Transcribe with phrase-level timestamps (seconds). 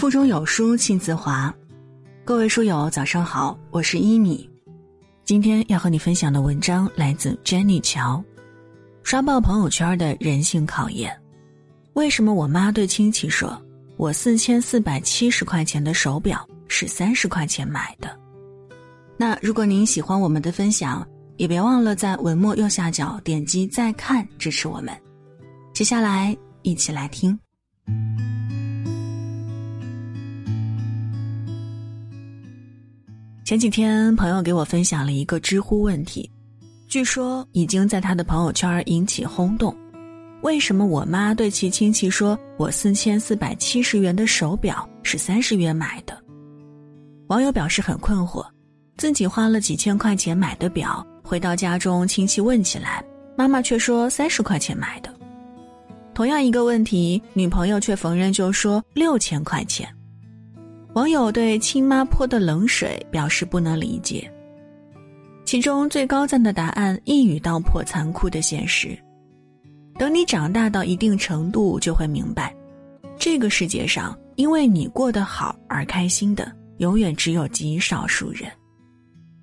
[0.00, 1.54] 腹中有书气自华，
[2.24, 4.48] 各位书友早上好，我是一米。
[5.26, 8.24] 今天要和你分享的文章来自 Jenny 乔，
[9.02, 11.14] 刷爆朋友圈的人性考验。
[11.92, 13.60] 为什么我妈对亲戚说
[13.98, 18.18] 我四千四百七十块钱的手表是三十块钱买的？
[19.18, 24.96] 那如果您喜欢我们的分享，也别忘了在文末右下角点击再看支持我们。
[25.74, 27.38] 接下来一起来听。
[33.50, 36.30] 前几天，朋友给我分享了一个知乎问题，
[36.86, 39.76] 据说已经在他的朋友圈引起轰动。
[40.42, 46.16] 为什么我妈对其亲戚说我四千四百七十元的手表是三十元买的？
[47.26, 48.46] 网友表示很困惑，
[48.96, 53.04] 自己花了几千块钱买的表，回到家中亲戚问起来，
[53.36, 55.12] 妈妈却说三十块钱买的。
[56.14, 59.92] 同样一个问题，女朋友却逢人就说六千块钱。
[60.94, 64.28] 网友对亲妈泼的冷水表示不能理解，
[65.44, 68.98] 其中最高赞的答案一语道破残酷的现实：
[69.96, 72.52] 等你长大到一定程度，就会明白，
[73.16, 78.50] 这个世界上因为你过得好而开心的，永远只有极少数人。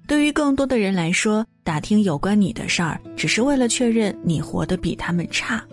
[0.06, 5.64] 对于更多的人来说，打听有关你的事儿，只是为了确认你活得比他们差，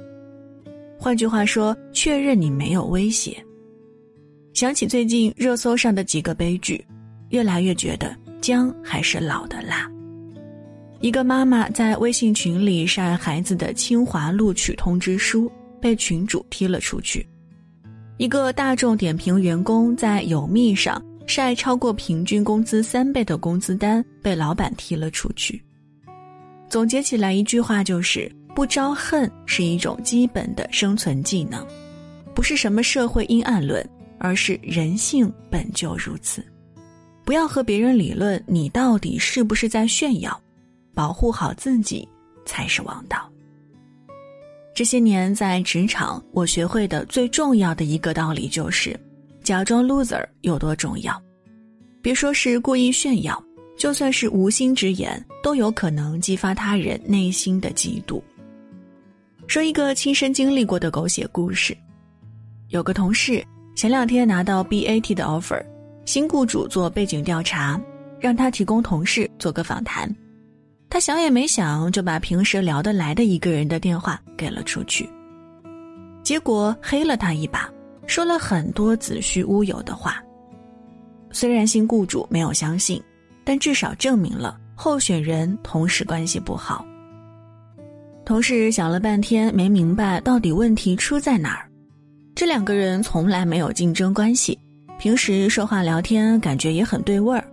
[1.00, 3.36] 换句话说，确认你没有威胁。
[4.54, 6.82] 想起最近热搜上的几个悲剧，
[7.30, 9.90] 越来越觉得姜还是老的辣。
[11.00, 17.20] 一个妈妈在微信群里晒孩子的清华录取通知书，被群主踢了出去；
[18.16, 25.60] 一个大众点评员工在有密上晒超过平均工资三倍的工资单，被老板踢了出去。
[26.68, 31.66] 总结起来一句话就是：不招恨是一种基本的生存技能，
[32.32, 33.84] 不是什么社会阴暗论。
[34.18, 36.44] 而是人性本就如此，
[37.24, 40.40] 不要和别人理论你到底是不是在炫耀，
[40.94, 42.08] 保护好自己
[42.44, 43.30] 才是王道。
[44.74, 48.98] 这些年在职场，我学会的最重要的一个道理就是，
[49.42, 51.20] 假装 loser 有多重要。
[52.02, 53.40] 别说是故意炫耀，
[53.78, 58.20] 就算是无心之言，都有可能激发他人内心的嫉妒。
[59.46, 61.76] 说一个亲身经历过的狗血故事，
[62.68, 63.44] 有个同事。
[63.74, 65.60] 前两天拿到 BAT 的 offer，
[66.04, 67.80] 新雇主做背景调查，
[68.20, 70.08] 让他提供同事做个访谈。
[70.88, 75.08] 他想也没想就把平时聊得来的一个人的电话给了出去。
[76.22, 77.68] 结果黑了他一把，
[78.06, 80.22] 说了很多子虚乌有的话。
[81.32, 83.02] 虽然新雇主没有相信，
[83.42, 86.86] 但至少证明了候选人同事关系不好。
[88.24, 91.68] 同事想了半天没明白到底问题出在哪儿。
[92.34, 94.58] 这两个人从来没有竞争关系，
[94.98, 97.44] 平时说话聊天感觉也很对味儿，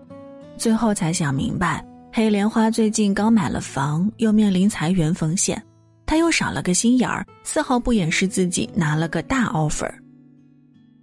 [0.57, 5.61] 最后才想明白，黑莲花最近刚买了房，又面临裁员风险，
[6.03, 9.91] 他又少了个心眼儿，丝毫不掩饰自己拿了个大 offer。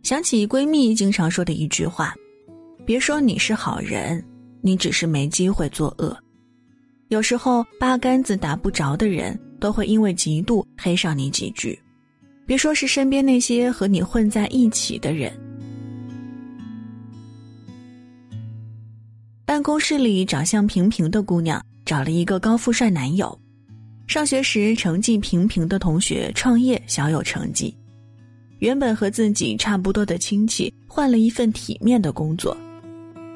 [0.02, 2.12] 想起闺蜜经常说的一句话
[2.84, 4.24] ：“别说你是好人，
[4.60, 6.16] 你只是没机会作恶。”
[7.10, 11.78] 有时候八竿子打不着的人，都会因为嫉妒黑上你几句。
[12.48, 15.30] 别说是身边那些和你混在一起的人。
[19.44, 23.38] 办公室里长相平平的姑娘找了一个高富帅男友，
[24.06, 27.76] 上学时成绩平平的同学创业小有成绩，
[28.60, 32.56] 原本和自己差不多的亲戚换了一份体面的工作。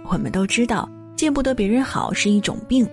[0.07, 2.89] 我们都知道见不得别人好是一种病，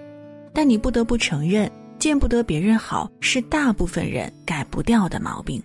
[0.53, 5.63] 但你不得不承认，见不得别人好是大部分人改不掉的毛病。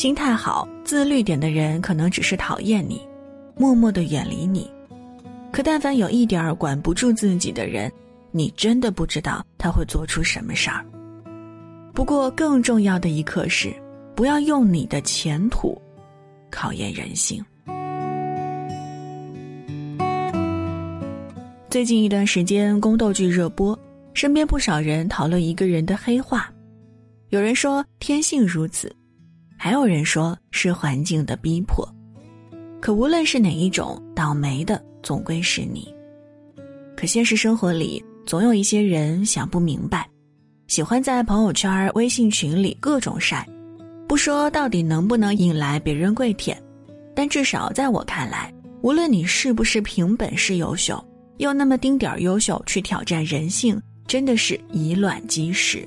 [0.00, 3.06] 心态好、自律点的人，可能只是讨厌你，
[3.54, 4.62] 默默的远离你；
[5.52, 7.92] 可但凡有一点儿管不住自己的人，
[8.30, 10.82] 你真的不知道他会做出什么事儿。
[11.92, 13.70] 不过，更重要的一课是，
[14.14, 15.78] 不要用你的前途
[16.50, 17.44] 考验人性。
[21.68, 23.78] 最近一段时间，宫斗剧热播，
[24.14, 26.50] 身边不少人讨论一个人的黑化，
[27.28, 28.90] 有人说天性如此。
[29.62, 31.86] 还有人说是环境的逼迫，
[32.80, 35.94] 可无论是哪一种，倒霉的总归是你。
[36.96, 40.08] 可现实生活里，总有一些人想不明白，
[40.66, 43.46] 喜欢在朋友圈、微信群里各种晒，
[44.08, 46.56] 不说到底能不能引来别人跪舔，
[47.14, 50.98] 但至少在我看来，无论你是不是凭本事优秀，
[51.36, 55.86] 用那么丁点儿优秀去挑战人性，真的是以卵击石。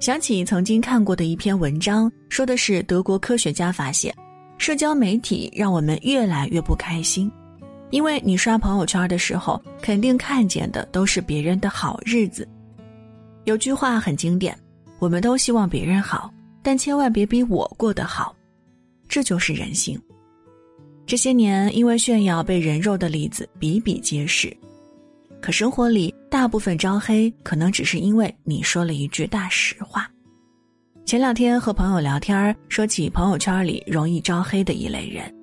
[0.00, 4.14] 想起曾经看过的一篇文章，说的是德国科学家发现，
[4.56, 7.30] 社交媒体让我们越来越不开心，
[7.90, 12.48] 因为你刷朋友圈的时候，肯定看见的都是别人的好日子。
[13.44, 14.58] 有句话很经典：
[14.98, 16.32] 我们都希望别人好，
[16.62, 18.34] 但千万别比我过得好。
[19.06, 20.00] 这就是人性。
[21.04, 24.56] 这些年，因为炫耀被人肉的例子比比皆是。
[25.40, 30.08] 可生活里，大部分招黑可能只是因为你说了一句大实话。
[31.06, 35.34] 前两天和朋友聊天，说起朋友圈里容易招黑的一类人，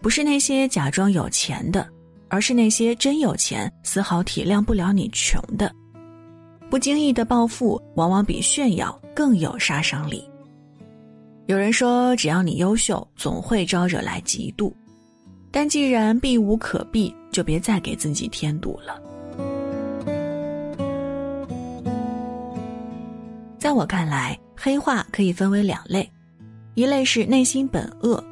[0.00, 1.86] 不是那些假装有钱的，
[2.28, 5.70] 而是那些真有钱、丝毫体谅不了你穷的。
[6.70, 10.24] 不经意的暴富，往往比炫耀更有杀伤力。
[11.46, 14.72] 有人说，只要你优秀，总会招惹来嫉妒。
[15.50, 18.98] 但既然避无可避，就别再给自己添堵了。
[23.64, 26.06] 在我看来，黑化可以分为两类，
[26.74, 28.22] 一类是内心本恶，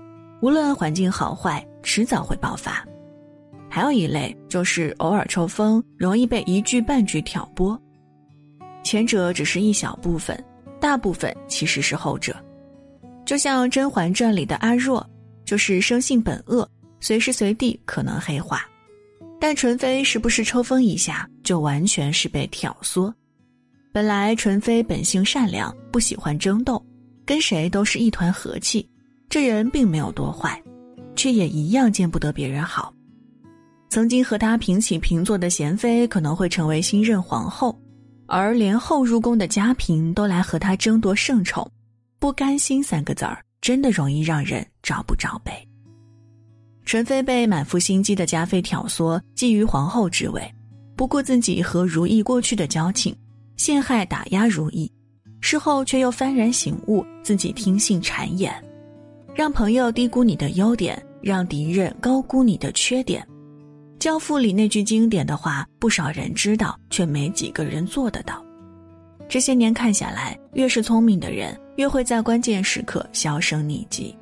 [0.43, 2.87] 无论环境好坏，迟早会爆发；
[3.71, 7.81] 还有一类就是偶尔抽风，容易被一句半句挑拨。
[8.85, 10.39] 前者只是一小部分，
[10.79, 12.37] 大部分其实是后者。
[13.25, 15.03] 就像《甄嬛传》里的阿若，
[15.47, 16.69] 就是生性本恶。
[17.01, 18.67] 随时随地可能黑化，
[19.41, 23.11] 但纯妃时不时抽风一下，就完全是被挑唆。
[23.93, 26.83] 本来纯妃本性善良，不喜欢争斗，
[27.27, 28.89] 跟谁都是一团和气，
[29.29, 30.59] 这人并没有多坏，
[31.15, 32.91] 却也一样见不得别人好。
[33.91, 37.79] 曾经和他平起平坐的贤妃可能会成为新任皇后，
[38.27, 41.71] 而连后入宫的嘉嫔都来和他争夺圣宠，
[42.19, 45.53] 不甘心三个字儿，真的容易让人找不着北。
[46.87, 50.51] 纯妃被满腹心机的嘉妃挑唆，觊觎皇后之位，
[50.97, 53.15] 不顾自己和如意过去的交情，
[53.63, 54.91] 陷害打压如意，
[55.41, 58.53] 事后却又幡然醒悟，自己听信谗言，
[59.37, 63.25] 让朋友低估你的优点，让敌人高估你的缺点。
[64.01, 68.45] 教父里那句经典的话，不少人知道，却没几个人做得到。
[69.29, 74.13] 这些年看下来，越是聪明的人，越会在关键时刻销声匿迹。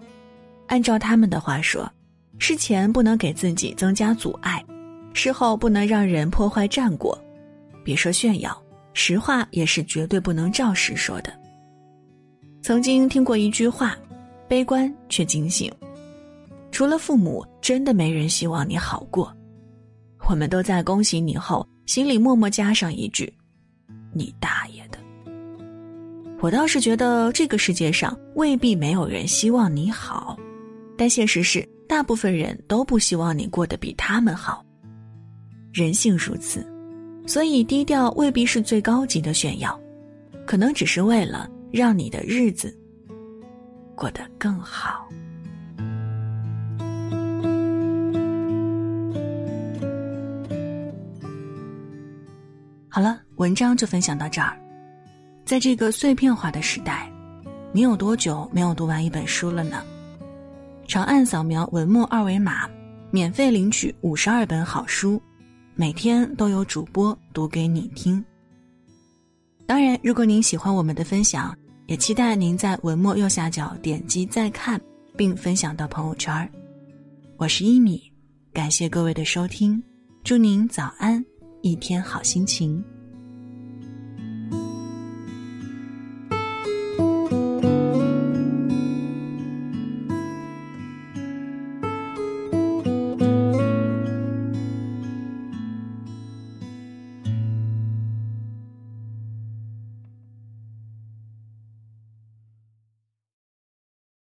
[0.66, 1.90] 按照他们的话说。
[2.38, 4.62] 事前不能给自己增加阻碍，
[5.14, 7.18] 事后不能让人破坏战果，
[7.82, 11.32] 别说炫耀，实话也是绝对不能照实说的。
[12.62, 13.96] 曾经听过一句话，
[14.48, 15.72] 悲观却惊醒，
[16.70, 19.34] 除了父母，真的没人希望你好过。
[20.28, 23.32] 我们都在恭喜你后，心里默默加上一句
[24.12, 24.98] ：“你大爷的！”
[26.40, 30.38] 我倒是觉得这个世界上未必没有人希望你好，
[30.96, 31.68] 但现实是。
[31.90, 34.64] 大部分人都不希望你过得比他们好，
[35.72, 36.64] 人性如此，
[37.26, 39.78] 所以低调未必是最高级的炫耀，
[40.46, 42.76] 可能只是为了让你的日子
[43.94, 45.08] 过得更好。
[52.88, 54.58] 好了，文章就分享到这儿。
[55.44, 57.10] 在这个碎片化的时代，
[57.72, 59.82] 你有多久没有读完一本书了呢？
[60.88, 62.68] 长按扫描文末二维码，
[63.12, 65.22] 免费领取五十二本好书，
[65.80, 68.22] 每天都有主播读给你听。
[69.66, 71.56] 当然，如果您喜欢我们的分享，
[71.86, 74.78] 也期待您在文末右下角点击再看，
[75.16, 76.52] 并分享到朋友圈。
[77.38, 77.98] 我是一米，
[78.52, 79.82] 感谢各位的收听，
[80.22, 81.24] 祝您早安，
[81.62, 82.84] 一天好心情。